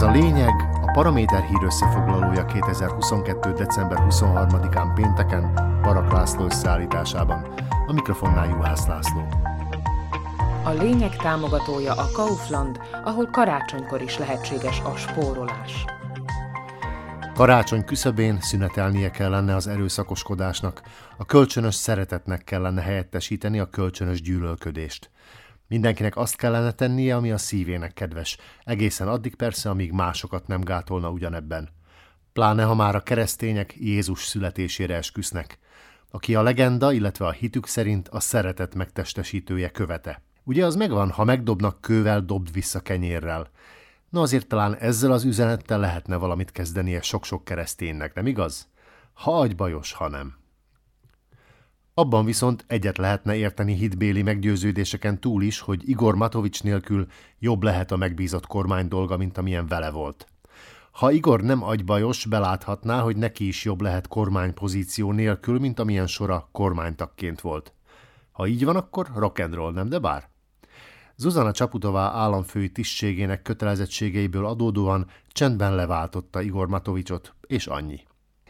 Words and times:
Ez 0.00 0.06
a 0.06 0.10
lényeg 0.10 0.68
a 0.82 0.90
Paraméter 0.92 1.42
hír 1.42 1.62
összefoglalója 1.64 2.44
2022. 2.44 3.52
december 3.52 3.98
23-án 4.08 4.92
pénteken 4.94 5.52
Parak 5.82 6.12
László 6.12 6.44
összeállításában. 6.44 7.54
A 7.86 7.92
mikrofonnál 7.92 8.48
Juhász 8.48 8.86
László. 8.86 9.28
A 10.64 10.70
lényeg 10.70 11.16
támogatója 11.16 11.92
a 11.92 12.10
Kaufland, 12.12 12.80
ahol 13.04 13.26
karácsonykor 13.26 14.02
is 14.02 14.18
lehetséges 14.18 14.80
a 14.80 14.96
spórolás. 14.96 15.84
Karácsony 17.34 17.84
küszöbén 17.84 18.40
szünetelnie 18.40 19.10
kellene 19.10 19.54
az 19.54 19.66
erőszakoskodásnak, 19.66 20.82
a 21.16 21.24
kölcsönös 21.24 21.74
szeretetnek 21.74 22.44
kellene 22.44 22.80
helyettesíteni 22.82 23.58
a 23.58 23.70
kölcsönös 23.70 24.22
gyűlölködést. 24.22 25.10
Mindenkinek 25.70 26.16
azt 26.16 26.36
kellene 26.36 26.72
tennie, 26.72 27.16
ami 27.16 27.30
a 27.30 27.38
szívének 27.38 27.92
kedves, 27.92 28.38
egészen 28.64 29.08
addig 29.08 29.34
persze, 29.34 29.70
amíg 29.70 29.92
másokat 29.92 30.46
nem 30.46 30.60
gátolna 30.60 31.10
ugyanebben. 31.10 31.68
Pláne, 32.32 32.64
ha 32.64 32.74
már 32.74 32.94
a 32.94 33.02
keresztények 33.02 33.74
Jézus 33.78 34.24
születésére 34.24 34.94
esküsznek, 34.94 35.58
aki 36.10 36.34
a 36.34 36.42
legenda, 36.42 36.92
illetve 36.92 37.26
a 37.26 37.30
hitük 37.30 37.66
szerint 37.66 38.08
a 38.08 38.20
szeretet 38.20 38.74
megtestesítője 38.74 39.70
követe. 39.70 40.22
Ugye 40.44 40.64
az 40.64 40.76
megvan, 40.76 41.10
ha 41.10 41.24
megdobnak 41.24 41.80
kővel, 41.80 42.20
dobd 42.20 42.52
vissza 42.52 42.80
kenyérrel. 42.80 43.50
Na 44.08 44.20
azért 44.20 44.46
talán 44.46 44.76
ezzel 44.76 45.12
az 45.12 45.24
üzenettel 45.24 45.78
lehetne 45.78 46.16
valamit 46.16 46.52
kezdenie 46.52 47.02
sok-sok 47.02 47.44
kereszténynek, 47.44 48.14
nem 48.14 48.26
igaz? 48.26 48.68
Ha 49.12 49.40
agybajos, 49.40 49.92
ha 49.92 50.08
nem. 50.08 50.39
Abban 51.94 52.24
viszont 52.24 52.64
egyet 52.66 52.98
lehetne 52.98 53.36
érteni 53.36 53.74
hitbéli 53.74 54.22
meggyőződéseken 54.22 55.20
túl 55.20 55.42
is, 55.42 55.60
hogy 55.60 55.88
Igor 55.88 56.14
Matovics 56.14 56.62
nélkül 56.62 57.06
jobb 57.38 57.62
lehet 57.62 57.90
a 57.92 57.96
megbízott 57.96 58.46
kormány 58.46 58.88
dolga, 58.88 59.16
mint 59.16 59.38
amilyen 59.38 59.66
vele 59.66 59.90
volt. 59.90 60.26
Ha 60.90 61.10
Igor 61.10 61.42
nem 61.42 61.62
agybajos, 61.62 62.26
beláthatná, 62.26 63.00
hogy 63.00 63.16
neki 63.16 63.46
is 63.46 63.64
jobb 63.64 63.80
lehet 63.80 64.08
kormánypozíció 64.08 65.12
nélkül, 65.12 65.58
mint 65.58 65.78
amilyen 65.78 66.06
sora 66.06 66.48
kormánytakként 66.52 67.40
volt. 67.40 67.72
Ha 68.32 68.46
így 68.46 68.64
van, 68.64 68.76
akkor 68.76 69.10
rock 69.14 69.38
and 69.38 69.54
roll, 69.54 69.72
nem 69.72 69.88
de 69.88 69.98
bár? 69.98 70.28
Zuzana 71.16 71.52
Csaputová 71.52 72.10
államfői 72.10 72.70
tisztségének 72.70 73.42
kötelezettségeiből 73.42 74.46
adódóan 74.46 75.06
csendben 75.28 75.74
leváltotta 75.74 76.40
Igor 76.40 76.68
Matovicsot, 76.68 77.34
és 77.46 77.66
annyi. 77.66 78.00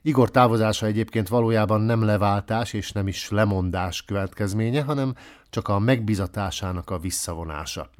Igor 0.03 0.31
távozása 0.31 0.87
egyébként 0.87 1.29
valójában 1.29 1.81
nem 1.81 2.03
leváltás 2.03 2.73
és 2.73 2.93
nem 2.93 3.09
is 3.09 3.31
lemondás 3.31 4.03
következménye, 4.03 4.83
hanem 4.83 5.15
csak 5.51 5.69
a 5.69 5.79
megbizatásának 5.79 6.91
a 6.91 6.99
visszavonása. 6.99 7.91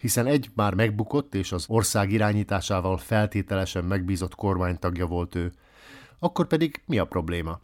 Hiszen 0.00 0.26
egy 0.26 0.50
már 0.54 0.74
megbukott 0.74 1.34
és 1.34 1.52
az 1.52 1.64
ország 1.68 2.12
irányításával 2.12 2.98
feltételesen 2.98 3.84
megbízott 3.84 4.34
kormánytagja 4.34 5.06
volt 5.06 5.34
ő. 5.34 5.52
Akkor 6.18 6.46
pedig 6.46 6.82
mi 6.86 6.98
a 6.98 7.04
probléma? 7.04 7.60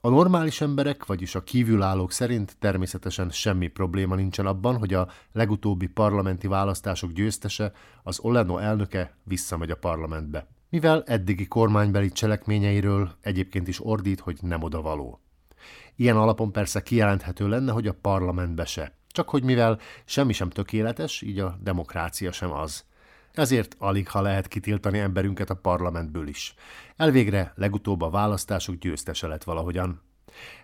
A 0.00 0.08
normális 0.08 0.60
emberek, 0.60 1.06
vagyis 1.06 1.34
a 1.34 1.42
kívülállók 1.42 2.12
szerint 2.12 2.56
természetesen 2.58 3.30
semmi 3.30 3.68
probléma 3.68 4.14
nincsen 4.14 4.46
abban, 4.46 4.76
hogy 4.78 4.94
a 4.94 5.08
legutóbbi 5.32 5.86
parlamenti 5.86 6.46
választások 6.46 7.12
győztese, 7.12 7.72
az 8.02 8.18
Oleno 8.20 8.58
elnöke 8.58 9.16
visszamegy 9.24 9.70
a 9.70 9.76
parlamentbe 9.76 10.46
mivel 10.70 11.02
eddigi 11.06 11.46
kormánybeli 11.46 12.10
cselekményeiről 12.10 13.10
egyébként 13.20 13.68
is 13.68 13.84
ordít, 13.84 14.20
hogy 14.20 14.38
nem 14.40 14.62
odavaló. 14.62 15.20
Ilyen 15.96 16.16
alapon 16.16 16.52
persze 16.52 16.82
kijelenthető 16.82 17.48
lenne, 17.48 17.72
hogy 17.72 17.86
a 17.86 17.98
parlamentbe 18.00 18.64
se. 18.64 18.96
Csak 19.08 19.28
hogy 19.28 19.42
mivel 19.42 19.78
semmi 20.04 20.32
sem 20.32 20.50
tökéletes, 20.50 21.22
így 21.22 21.38
a 21.38 21.58
demokrácia 21.62 22.32
sem 22.32 22.52
az. 22.52 22.84
Ezért 23.32 23.76
alig 23.78 24.08
ha 24.08 24.20
lehet 24.20 24.48
kitiltani 24.48 24.98
emberünket 24.98 25.50
a 25.50 25.54
parlamentből 25.54 26.28
is. 26.28 26.54
Elvégre 26.96 27.52
legutóbb 27.56 28.02
a 28.02 28.10
választások 28.10 28.74
győztese 28.74 29.26
lett 29.26 29.44
valahogyan. 29.44 30.02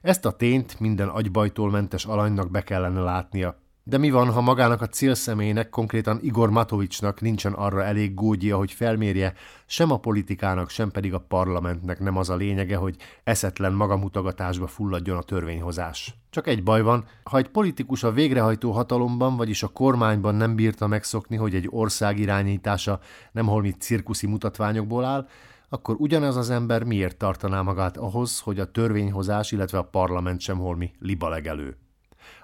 Ezt 0.03 0.25
a 0.25 0.37
tényt 0.37 0.81
minden 0.81 1.09
agybajtól 1.09 1.71
mentes 1.71 2.05
alanynak 2.05 2.51
be 2.51 2.63
kellene 2.63 3.01
látnia, 3.01 3.63
de 3.87 3.99
mi 3.99 4.11
van, 4.11 4.33
ha 4.33 4.41
magának 4.41 4.81
a 4.81 4.87
célszemélynek, 4.87 5.69
konkrétan 5.69 6.19
Igor 6.23 6.51
Matovicsnak 6.51 7.21
nincsen 7.21 7.53
arra 7.53 7.85
elég 7.85 8.15
gógyia, 8.15 8.57
hogy 8.57 8.73
felmérje, 8.73 9.35
sem 9.67 9.91
a 9.91 9.99
politikának, 9.99 10.71
sem 10.71 10.91
pedig 10.91 11.15
a 11.15 11.25
parlamentnek 11.29 11.99
nem 11.99 12.17
az 12.17 12.31
a 12.31 12.37
lényege, 12.37 12.77
hogy 12.77 12.97
eszetlen 13.25 13.73
magamutogatásba 13.73 14.67
fulladjon 14.67 15.17
a 15.17 15.23
törvényhozás. 15.23 16.15
Csak 16.31 16.47
egy 16.47 16.63
baj 16.63 16.83
van, 16.83 17.05
ha 17.23 17.39
egy 17.39 17.49
politikus 17.49 18.03
a 18.03 18.13
végrehajtó 18.13 18.71
hatalomban, 18.71 19.37
vagyis 19.37 19.63
a 19.63 19.69
kormányban 19.69 20.35
nem 20.35 20.55
bírta 20.55 20.87
megszokni, 20.87 21.37
hogy 21.37 21.55
egy 21.55 21.69
ország 21.71 22.19
irányítása 22.19 23.01
nem 23.33 23.47
holmi 23.47 23.71
cirkuszi 23.71 24.27
mutatványokból 24.27 25.05
áll, 25.05 25.29
akkor 25.69 25.97
ugyanaz 25.99 26.37
az 26.37 26.51
ember 26.51 26.85
miért 26.85 27.17
tartaná 27.17 27.63
magát 27.63 27.97
ahhoz, 27.97 28.41
hogy 28.41 28.61
a 28.61 28.71
törvényhozás, 28.71 29.53
illetve 29.53 29.79
a 29.79 29.89
parlament 29.89 30.41
sem 30.41 30.59
holmi 30.59 30.91
libalegelő 30.99 31.77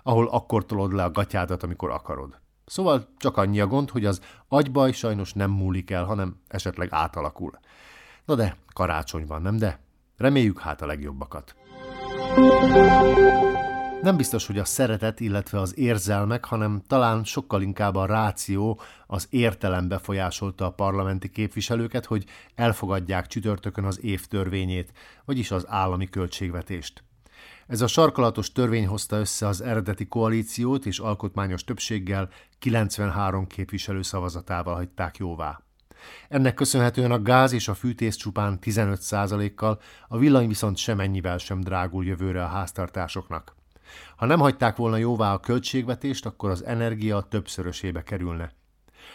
ahol 0.03 0.29
akkor 0.29 0.67
tolod 0.67 0.93
le 0.93 1.05
a 1.05 1.11
gatyádat, 1.11 1.63
amikor 1.63 1.91
akarod. 1.91 2.39
Szóval 2.67 3.09
csak 3.17 3.37
annyi 3.37 3.61
a 3.61 3.67
gond, 3.67 3.91
hogy 3.91 4.05
az 4.05 4.21
agybaj 4.49 4.93
sajnos 4.93 5.33
nem 5.33 5.51
múlik 5.51 5.91
el, 5.91 6.05
hanem 6.05 6.41
esetleg 6.49 6.89
átalakul. 6.91 7.59
Na 8.25 8.35
de, 8.35 8.57
karácsony 8.73 9.27
van, 9.27 9.43
nem 9.43 9.57
de? 9.57 9.79
Reméljük 10.17 10.61
hát 10.61 10.83
a 10.83 10.87
legjobbakat. 10.87 11.55
Nem 14.03 14.17
biztos, 14.17 14.47
hogy 14.47 14.59
a 14.59 14.65
szeretet, 14.65 15.21
illetve 15.21 15.61
az 15.61 15.79
érzelmek, 15.79 16.45
hanem 16.45 16.83
talán 16.87 17.25
sokkal 17.25 17.63
inkább 17.63 17.95
a 17.95 18.07
ráció, 18.07 18.81
az 19.07 19.27
értelem 19.31 19.89
befolyásolta 19.89 20.65
a 20.65 20.73
parlamenti 20.73 21.31
képviselőket, 21.31 22.05
hogy 22.05 22.25
elfogadják 22.55 23.27
csütörtökön 23.27 23.85
az 23.85 24.05
évtörvényét, 24.05 24.93
vagyis 25.25 25.51
az 25.51 25.65
állami 25.69 26.09
költségvetést. 26.09 27.03
Ez 27.71 27.81
a 27.81 27.87
sarkalatos 27.87 28.53
törvény 28.53 28.87
hozta 28.87 29.17
össze 29.17 29.47
az 29.47 29.61
eredeti 29.61 30.07
koalíciót, 30.07 30.87
és 30.87 30.99
alkotmányos 30.99 31.65
többséggel 31.65 32.29
93 32.59 33.47
képviselő 33.47 34.03
szavazatával 34.03 34.75
hagyták 34.75 35.17
jóvá. 35.17 35.61
Ennek 36.29 36.55
köszönhetően 36.55 37.11
a 37.11 37.23
gáz 37.23 37.53
és 37.53 37.69
a 37.69 37.75
fűtés 37.75 38.17
csupán 38.17 38.59
15%-kal, 38.63 39.81
a 40.09 40.19
villany 40.19 40.49
viszont 40.49 40.77
semennyivel 40.77 41.39
sem 41.39 41.61
drágul 41.61 42.05
jövőre 42.05 42.45
a 42.45 42.49
háztartásoknak. 42.49 43.55
Ha 44.17 44.27
nem 44.27 44.39
hagyták 44.39 44.77
volna 44.77 44.97
jóvá 44.97 45.33
a 45.33 45.41
költségvetést, 45.41 46.27
akkor 46.27 46.51
az 46.51 46.65
energia 46.65 47.21
többszörösébe 47.21 48.03
kerülne. 48.03 48.53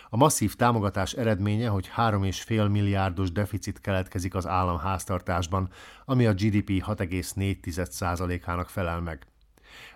A 0.09 0.17
masszív 0.17 0.55
támogatás 0.55 1.13
eredménye, 1.13 1.67
hogy 1.67 1.89
3,5 1.97 2.71
milliárdos 2.71 3.31
deficit 3.31 3.81
keletkezik 3.81 4.35
az 4.35 4.47
államháztartásban, 4.47 5.69
ami 6.05 6.25
a 6.25 6.33
GDP 6.33 6.69
6,4%-ának 6.69 8.69
felel 8.69 9.01
meg. 9.01 9.27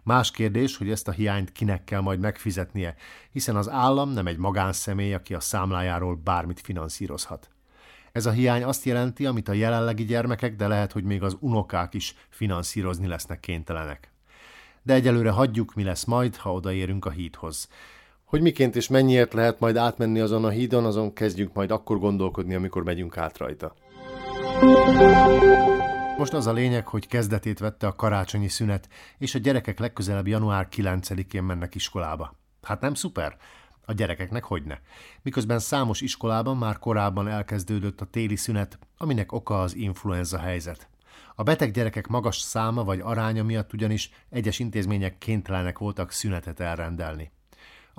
Más 0.03 0.31
kérdés, 0.31 0.77
hogy 0.77 0.89
ezt 0.89 1.07
a 1.07 1.11
hiányt 1.11 1.51
kinek 1.51 1.83
kell 1.83 2.01
majd 2.01 2.19
megfizetnie, 2.19 2.95
hiszen 3.31 3.55
az 3.55 3.69
állam 3.69 4.09
nem 4.09 4.27
egy 4.27 4.37
magánszemély, 4.37 5.13
aki 5.13 5.33
a 5.33 5.39
számlájáról 5.39 6.15
bármit 6.15 6.59
finanszírozhat. 6.59 7.49
Ez 8.11 8.25
a 8.25 8.31
hiány 8.31 8.63
azt 8.63 8.85
jelenti, 8.85 9.25
amit 9.25 9.47
a 9.47 9.53
jelenlegi 9.53 10.05
gyermekek, 10.05 10.55
de 10.55 10.67
lehet, 10.67 10.91
hogy 10.91 11.03
még 11.03 11.23
az 11.23 11.37
unokák 11.39 11.93
is 11.93 12.15
finanszírozni 12.29 13.07
lesznek 13.07 13.39
kénytelenek. 13.39 14.11
De 14.83 14.93
egyelőre 14.93 15.29
hagyjuk, 15.29 15.73
mi 15.73 15.83
lesz 15.83 16.03
majd, 16.03 16.35
ha 16.35 16.53
odaérünk 16.53 17.05
a 17.05 17.09
hídhoz. 17.09 17.69
Hogy 18.29 18.41
miként 18.41 18.75
és 18.75 18.87
mennyiért 18.87 19.33
lehet 19.33 19.59
majd 19.59 19.75
átmenni 19.75 20.19
azon 20.19 20.45
a 20.45 20.49
hídon, 20.49 20.85
azon 20.85 21.13
kezdjünk 21.13 21.53
majd 21.53 21.71
akkor 21.71 21.99
gondolkodni, 21.99 22.55
amikor 22.55 22.83
megyünk 22.83 23.17
át 23.17 23.37
rajta. 23.37 23.73
Most 26.17 26.33
az 26.33 26.47
a 26.47 26.53
lényeg, 26.53 26.87
hogy 26.87 27.07
kezdetét 27.07 27.59
vette 27.59 27.87
a 27.87 27.95
karácsonyi 27.95 28.47
szünet, 28.47 28.89
és 29.17 29.35
a 29.35 29.39
gyerekek 29.39 29.79
legközelebb 29.79 30.27
január 30.27 30.67
9-én 30.75 31.43
mennek 31.43 31.75
iskolába. 31.75 32.35
Hát 32.61 32.81
nem 32.81 32.93
szuper? 32.93 33.37
A 33.85 33.93
gyerekeknek 33.93 34.43
hogyne. 34.43 34.81
Miközben 35.21 35.59
számos 35.59 36.01
iskolában 36.01 36.57
már 36.57 36.79
korábban 36.79 37.27
elkezdődött 37.27 38.01
a 38.01 38.05
téli 38.05 38.35
szünet, 38.35 38.79
aminek 38.97 39.31
oka 39.31 39.61
az 39.61 39.75
influenza 39.75 40.39
helyzet. 40.39 40.89
A 41.35 41.43
beteg 41.43 41.71
gyerekek 41.71 42.07
magas 42.07 42.37
száma 42.37 42.83
vagy 42.83 42.99
aránya 42.99 43.43
miatt 43.43 43.73
ugyanis 43.73 44.09
egyes 44.29 44.59
intézmények 44.59 45.17
kénytelenek 45.17 45.77
voltak 45.77 46.11
szünetet 46.11 46.59
elrendelni 46.59 47.31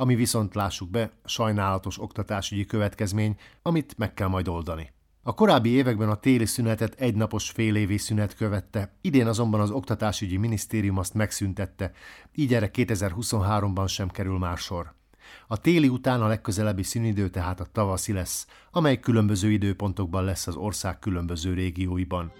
ami 0.00 0.14
viszont 0.14 0.54
lássuk 0.54 0.90
be 0.90 1.10
sajnálatos 1.24 2.00
oktatásügyi 2.00 2.64
következmény, 2.64 3.36
amit 3.62 3.94
meg 3.98 4.14
kell 4.14 4.28
majd 4.28 4.48
oldani. 4.48 4.92
A 5.22 5.34
korábbi 5.34 5.68
években 5.68 6.08
a 6.08 6.14
téli 6.14 6.46
szünetet 6.46 6.94
egynapos 6.94 7.50
félévi 7.50 7.98
szünet 7.98 8.36
követte, 8.36 8.96
idén 9.00 9.26
azonban 9.26 9.60
az 9.60 9.70
Oktatásügyi 9.70 10.36
Minisztérium 10.36 10.98
azt 10.98 11.14
megszüntette, 11.14 11.92
így 12.34 12.54
erre 12.54 12.70
2023-ban 12.72 13.88
sem 13.88 14.08
kerül 14.08 14.38
már 14.38 14.56
sor. 14.58 14.94
A 15.46 15.56
téli 15.56 15.88
után 15.88 16.22
a 16.22 16.26
legközelebbi 16.26 16.82
szünidő 16.82 17.28
tehát 17.28 17.60
a 17.60 17.66
tavaszi 17.72 18.12
lesz, 18.12 18.46
amely 18.70 19.00
különböző 19.00 19.50
időpontokban 19.50 20.24
lesz 20.24 20.46
az 20.46 20.56
ország 20.56 20.98
különböző 20.98 21.54
régióiban. 21.54 22.32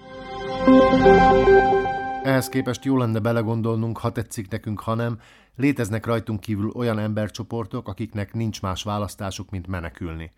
Ehhez 2.23 2.49
képest 2.49 2.85
jó 2.85 2.97
lenne 2.97 3.19
belegondolnunk, 3.19 3.99
ha 3.99 4.13
tetszik 4.13 4.51
nekünk, 4.51 4.81
ha 4.81 4.95
nem, 4.95 5.19
léteznek 5.61 6.07
rajtunk 6.07 6.41
kívül 6.41 6.71
olyan 6.75 6.99
embercsoportok, 6.99 7.89
akiknek 7.89 8.33
nincs 8.33 8.63
más 8.63 8.83
választásuk, 8.83 9.51
mint 9.51 9.67
menekülni. 9.67 10.31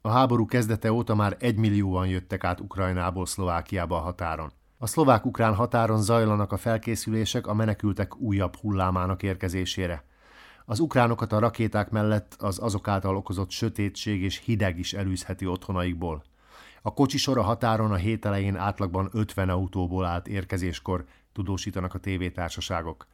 A 0.00 0.08
háború 0.08 0.46
kezdete 0.46 0.92
óta 0.92 1.14
már 1.14 1.36
egymillióan 1.40 2.06
jöttek 2.06 2.44
át 2.44 2.60
Ukrajnából 2.60 3.26
Szlovákiába 3.26 3.96
a 3.96 4.00
határon. 4.00 4.52
A 4.78 4.86
szlovák-ukrán 4.86 5.54
határon 5.54 6.02
zajlanak 6.02 6.52
a 6.52 6.56
felkészülések 6.56 7.46
a 7.46 7.54
menekültek 7.54 8.16
újabb 8.16 8.56
hullámának 8.56 9.22
érkezésére. 9.22 10.04
Az 10.64 10.80
ukránokat 10.80 11.32
a 11.32 11.38
rakéták 11.38 11.90
mellett 11.90 12.36
az 12.38 12.58
azok 12.62 12.88
által 12.88 13.16
okozott 13.16 13.50
sötétség 13.50 14.22
és 14.22 14.42
hideg 14.44 14.78
is 14.78 14.92
elűzheti 14.92 15.46
otthonaikból. 15.46 16.24
A 16.82 16.94
kocsisor 16.94 17.38
a 17.38 17.42
határon 17.42 17.92
a 17.92 17.96
hét 17.96 18.24
elején 18.24 18.56
átlagban 18.56 19.08
50 19.12 19.48
autóból 19.48 20.04
állt 20.04 20.28
érkezéskor, 20.28 21.04
tudósítanak 21.32 21.94
a 21.94 21.98
tévétársaságok. 21.98 23.06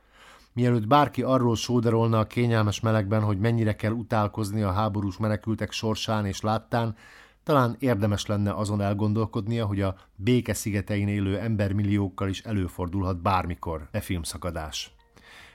Mielőtt 0.54 0.87
bárki 0.87 1.22
arról 1.22 1.56
sóderolna 1.56 2.19
a 2.19 2.26
kényelmes 2.26 2.81
melegben, 2.81 3.22
hogy 3.22 3.38
mennyire 3.38 3.76
kell 3.76 3.93
utálkozni 3.93 4.62
a 4.62 4.72
háborús 4.72 5.16
menekültek 5.16 5.72
sorsán 5.72 6.26
és 6.26 6.40
láttán, 6.40 6.96
talán 7.43 7.76
érdemes 7.78 8.26
lenne 8.26 8.52
azon 8.52 8.81
elgondolkodnia, 8.81 9.66
hogy 9.66 9.81
a 9.81 9.94
béke 10.16 10.54
szigetein 10.54 11.08
élő 11.08 11.38
embermilliókkal 11.38 12.28
is 12.28 12.40
előfordulhat 12.40 13.22
bármikor 13.22 13.88
e 13.90 14.00
filmszakadás. 14.00 14.94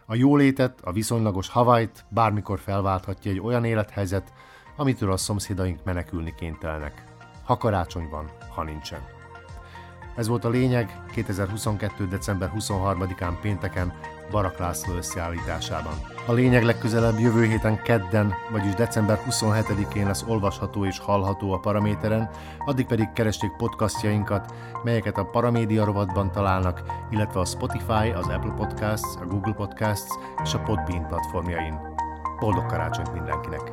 A 0.05 0.15
jólétet, 0.15 0.81
a 0.83 0.91
viszonylagos 0.91 1.49
Havajt 1.49 2.05
bármikor 2.09 2.59
felválthatja 2.59 3.31
egy 3.31 3.39
olyan 3.39 3.63
élethelyzet, 3.63 4.33
amitől 4.77 5.11
a 5.11 5.17
szomszédaink 5.17 5.83
menekülni 5.83 6.33
kénytelenek. 6.38 7.03
Ha 7.44 7.57
karácsony 7.57 8.09
van, 8.09 8.31
ha 8.49 8.63
nincsen. 8.63 9.17
Ez 10.18 10.28
volt 10.28 10.46
a 10.46 10.50
lényeg 10.50 11.02
2022. 11.12 12.08
december 12.08 12.52
23-án 12.58 13.34
pénteken 13.42 13.94
Barak 14.31 14.58
László 14.58 14.96
összeállításában. 14.96 15.94
A 16.28 16.34
lényeg 16.34 16.64
legközelebb 16.64 17.19
jövő 17.19 17.46
héten 17.46 17.81
kedden, 17.81 18.34
vagyis 18.52 18.74
december 18.74 19.19
27-én 19.30 20.06
lesz 20.06 20.24
olvasható 20.28 20.86
és 20.86 21.00
hallható 21.00 21.54
a 21.54 21.60
Paraméteren, 21.60 22.30
addig 22.66 22.86
pedig 22.86 23.12
keresték 23.14 23.52
podcastjainkat, 23.58 24.54
melyeket 24.84 25.18
a 25.18 25.25
Paramédia 25.25 25.86
rovatban 25.86 26.31
találnak, 26.31 26.81
illetve 27.10 27.40
a 27.40 27.46
Spotify, 27.46 28.10
az 28.16 28.28
Apple 28.28 28.54
Podcasts, 28.56 29.16
a 29.22 29.25
Google 29.25 29.54
Podcasts 29.54 30.12
és 30.44 30.54
a 30.54 30.60
Podbean 30.60 31.08
platformjain. 31.08 31.80
Boldog 32.40 32.66
karácsonyt 32.66 33.14
mindenkinek! 33.14 33.69